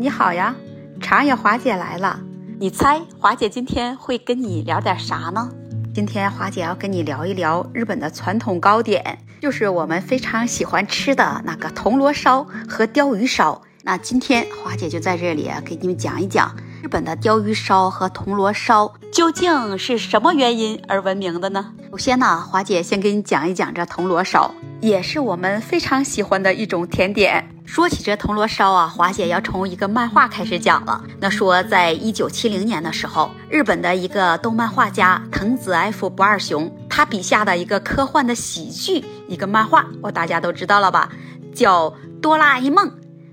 [0.00, 0.56] 你好呀，
[0.98, 2.18] 茶叶华姐来了。
[2.58, 5.46] 你猜华姐今天会跟你聊点啥呢？
[5.94, 13.60] 今天华姐要跟你聊一聊日本的传统糕点，就是我们非常喜欢吃的那个铜锣烧和鲷鱼烧。
[13.82, 21.74] 那今天华姐就在这里给你们讲一讲日本的鲷鱼烧和铜锣烧究竟是什么原因而闻名的呢？
[21.90, 24.50] 首先呢，华姐先给你讲一讲这铜锣烧，
[24.80, 27.46] 也是我们非常喜欢的一种甜点。
[27.66, 31.04] 说起这铜锣烧啊，华姐要从一个漫画开始讲了。
[31.20, 41.10] 那说，在一九七零年的时候，日本的一个动漫画家藤子 F 不二雄，他笔下的一个科幻的喜剧一个漫画，我大家都知道了吧？
[41.54, 41.90] 叫
[42.22, 42.88] 《哆啦 A 梦》。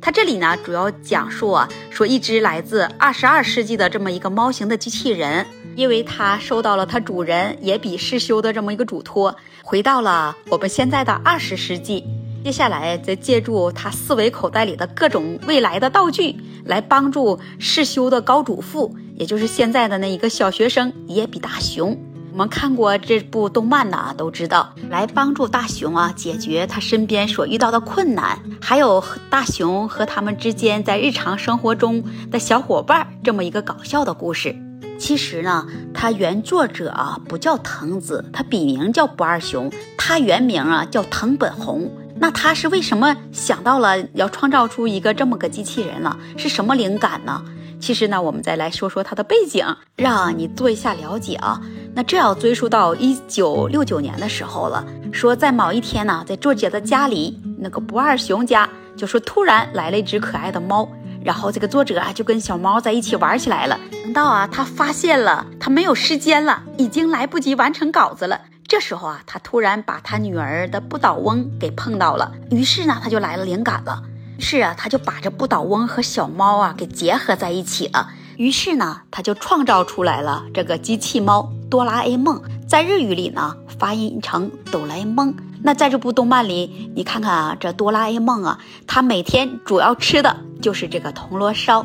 [0.00, 5.46] 它这里呢，主要讲述啊，说一只来自二十二世纪的这么一个猫型的机器人，
[5.76, 12.02] 因为它受到了它主人野比世修的这么一个嘱托，回到了我们现在的二十世纪。
[12.42, 21.94] 接下来，再借助他四维口袋里的各种未来的道具，来帮助世修的高祖父，也就是现在的那一个小学生野比大雄。
[22.32, 34.54] 我们看过这部动漫呢，都知道来帮助大雄啊解决他身边所遇到的困难，还有大雄和他们之间在日常生活中的小伙伴这么一个搞笑的故事。
[34.98, 41.90] 其实呢，他原作者啊不叫藤子，他笔名叫不二雄，他原名啊叫藤本弘。
[42.16, 46.16] 那他是为什么想到了要创造出一个这么个机器人呢？
[46.36, 47.42] 是什么灵感呢？
[47.80, 49.64] 其实呢，我们再来说说他的背景，
[49.96, 51.58] 让你做一下了解啊。
[51.94, 54.84] 那这要追溯到一九六九年的时候了。
[55.12, 60.88] 说在某一天呢，在作者的家里，那个不二雄家就说突然来了一只可爱的猫，
[61.24, 63.78] 然后这个作者啊就跟小猫在一起玩起来了。
[64.04, 68.40] 等到啊他发现了他没有时间了，已经来不及完成稿子了。
[68.68, 74.00] 这时候啊，他突然把他女儿的不倒翁给碰到了，于是呢，他就来了灵感了。
[74.38, 78.10] 于是啊，他就把这不倒翁和小猫啊给结合在一起了。
[78.40, 85.34] 于是呢，他就创造出来了这个机器猫哆啦 A 梦，在日语里呢发音成哆啦 A 梦。
[85.62, 91.84] 那在这部动漫里，你看看啊，这哆啦 A 梦啊，他每天主要吃的就是这个铜锣烧。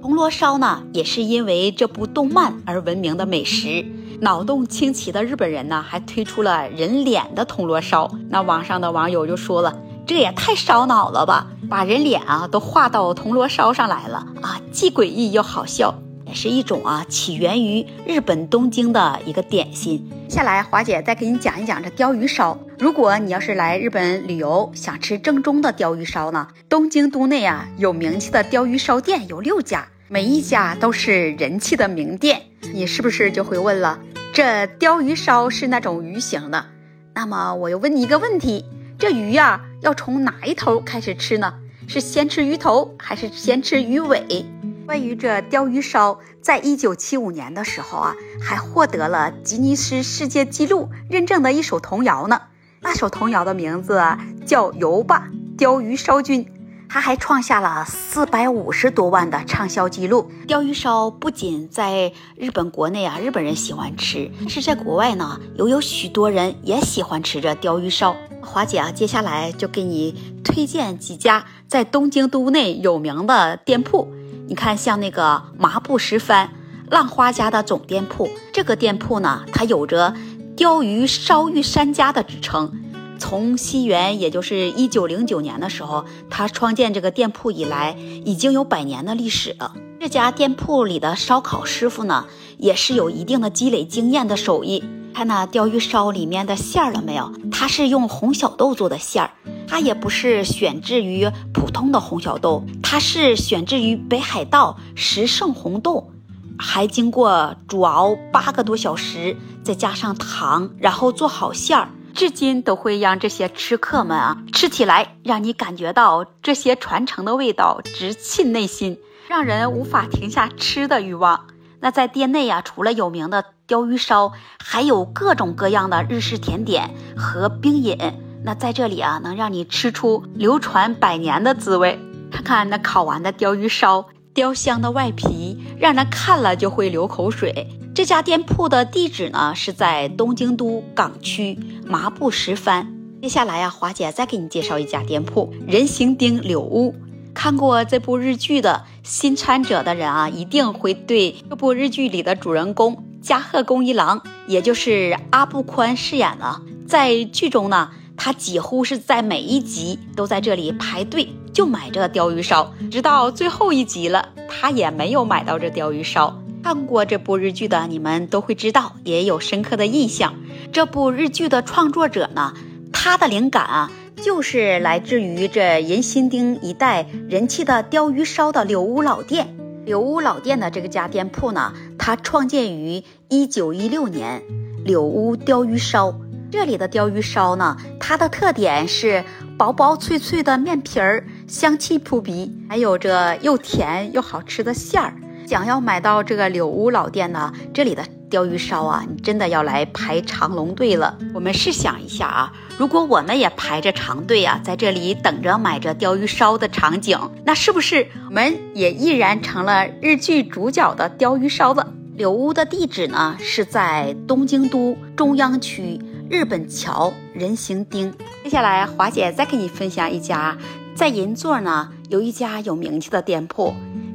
[0.00, 3.84] 铜锣烧呢，也是因为这部动漫而闻名的美食。
[4.20, 8.08] 脑洞清奇的日本人呢，还推出了人脸的铜锣烧。
[8.30, 9.76] 那网上的网友就说了，
[10.06, 15.94] 这也太烧脑了吧，把人脸啊都画到铜锣烧上来了啊，既诡异又好笑，
[16.26, 20.08] 也是一种啊起源于日本东京的一个点心。
[20.28, 22.58] 下来，华姐再给你讲一讲这鲷鱼烧。
[22.78, 29.86] 如果你要是来日本旅游，想吃正宗的鲷鱼烧呢，东京都内啊有名气的鲷鱼烧店有六家。
[30.08, 33.98] 每一家都是人气的名店，你是不是就会问了？
[34.32, 36.66] 这鲷鱼烧是那种鱼形的，
[37.14, 38.64] 那么我又问你一个问题：
[38.98, 41.54] 这鱼呀，要从哪一头开始吃呢？
[41.86, 44.44] 是先吃鱼头，还是先吃鱼尾？
[44.84, 52.42] 关于这鲷鱼烧，在一九七五年的时候啊，还获得了吉尼斯世界纪录认证的一首童谣呢。
[52.80, 54.02] 那首童谣的名字
[54.44, 56.44] 叫《游吧，鲷鱼烧君》。
[56.88, 60.30] 他还创下了四百五十多万的畅销记录。
[60.46, 68.16] 鲷鱼烧不仅在日本国内啊，日本人喜欢吃，但是在国外呢，又有许多人也喜欢吃这鲷鱼烧。
[68.40, 70.14] 华姐啊，接下来就给你
[70.44, 74.08] 推荐几家在东京都内有名的店铺。
[74.48, 76.50] 你看，像那个麻布十番
[76.88, 80.14] 浪花家的总店铺，这个店铺呢，它有着
[80.56, 82.72] 鲷鱼烧御三家的之称。
[83.18, 89.74] 从西元，也就是一九零九年的时候，他创建这个店铺以来，已经有百年的历史了。
[89.98, 92.26] 这家店铺里的烧烤师傅呢，
[92.58, 94.84] 也是有一定的积累经验的手艺。
[95.14, 97.32] 看那鲷鱼烧里面的馅儿了没有？
[97.50, 99.30] 它是用红小豆做的馅儿，
[99.66, 106.10] 它也不是选制于普通的红小豆，它是选制于北海道十胜红豆，
[106.58, 109.34] 还经过煮熬八个多小时，
[109.64, 111.88] 再加上糖，然后做好馅儿。
[112.16, 118.98] 至今都会让这些吃客们啊吃起来，让你感觉到这些传承的味道直沁内心，
[119.28, 121.46] 让人无法停下吃的欲望。
[121.78, 124.32] 那在店内啊，除了有名的鲷鱼烧，
[124.64, 127.98] 还有各种各样的日式甜点和冰饮。
[128.42, 132.00] 那在这里啊，能让你吃出流传百年的滋味。
[132.32, 137.68] 看看那烤完的鲷鱼烧，雕香的外皮，让人看了就会流口水。
[137.94, 142.92] 这家店铺的地址呢，是在东京都港区麻布十番。
[143.22, 146.94] 接下来呀，华姐再给你介绍一家店铺——人形町柳屋。
[147.34, 157.90] 看过这部日剧的新参者的人啊，一定会对这部日剧里的主人公加贺恭一郎，也就是阿部宽饰演的，在剧中呢。
[158.26, 166.36] 他几乎是在每一集都在这里排队就买这鲷鱼烧，直到最后一集了，他也没有买到这鲷鱼烧。
[166.60, 170.34] 看过这部日剧的你们都会知道，也有深刻的印象。
[170.72, 172.52] 这部日剧的创作者呢，
[172.92, 179.56] 他的灵感啊，就是来自于这银心町一带人气的鲷鱼烧的柳屋老店。
[179.84, 184.42] 柳屋老店的这个家店铺呢，它创建于一九一六年。
[184.84, 186.14] 柳屋鲷鱼烧，
[186.50, 189.24] 这里的鲷鱼烧呢，它的特点是
[189.58, 195.12] 薄薄脆脆的面皮儿，香气扑鼻，还有着又甜又好吃的馅儿。
[195.46, 201.18] 想要买到这个柳屋老店呢，这里的鲷鱼烧啊，你真的要来排长龙队了。
[201.34, 211.92] 我们试想一下啊，如果我们也排着长队啊，在这里等着买着鲷鱼烧的场景，那是不是我们也毅然成了日剧主角的鲷鱼烧了？
[212.16, 218.12] 柳屋的地址呢是在东京都中央区日本桥人形町。
[218.42, 220.56] 接下来，华姐再给你分享一家
[220.94, 223.74] 在银座呢有一家有名气的店铺。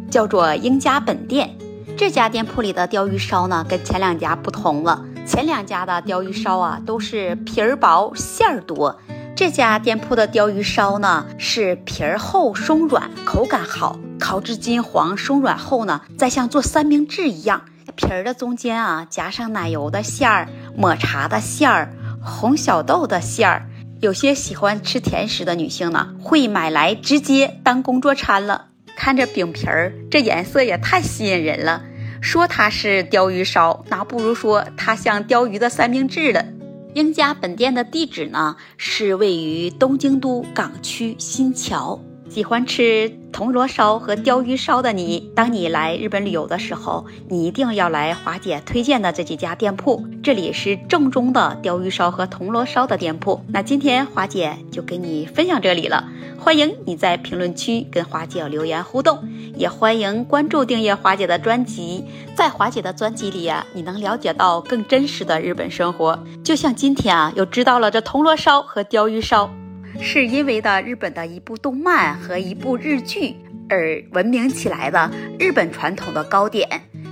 [0.10, 1.56] 叫做英家本店，
[1.98, 5.06] 这家店铺里的鲷鱼烧呢，跟前两家不同了。
[5.26, 9.00] 前两家的鲷鱼烧啊，都是皮儿薄馅儿多，
[9.38, 17.62] 这家店铺的鲷鱼烧呢，是皮儿厚松软，口感好，烤至金黄松软后呢，再像做三明治一样，
[17.96, 21.94] 皮儿的中间啊，夹上奶油的馅儿、抹茶的馅儿、
[22.24, 23.68] 红小豆的馅儿。
[24.00, 28.70] 有些喜欢吃甜食的女性呢，会买来直接当工作餐了。
[28.96, 31.84] 看着饼皮儿，这颜色也太吸引人了。
[32.22, 36.46] 说它是鲷鱼烧，那不如说它像鲷鱼的三明治了。
[36.94, 42.00] 英家本店的地址呢，是位于东京都港区新桥。
[42.34, 50.06] 喜欢吃铜锣烧和鲷鱼烧的你，当你来日本旅游的时候，你一定要来华姐推荐的这几家店铺。
[50.24, 53.42] 这里是正宗的鲷鱼烧和铜锣烧的店铺。
[53.50, 56.08] 那今天华姐就给你分享这里了，
[56.40, 59.20] 欢迎你在评论区跟华姐留言互动，
[59.58, 62.06] 也欢迎关注订阅华姐的专辑。
[62.34, 66.18] 在华姐的专辑里啊，你能了解到更真实的日本生活。
[66.46, 69.52] 就像今天啊，又知道了这铜锣烧和鲷鱼烧。
[70.00, 73.36] 是因为的日本的一部动漫和一部日剧
[73.70, 76.68] 而闻名起来的日本传统的糕点。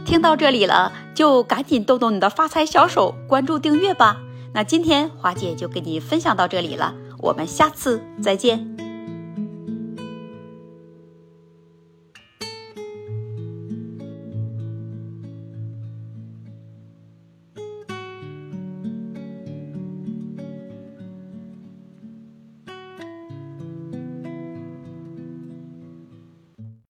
[0.05, 4.17] 听到这里了，就赶紧动动你的发财小手，关注订阅吧。
[4.53, 8.88] 那今天花姐就给你分享到这里了，我们下次再见。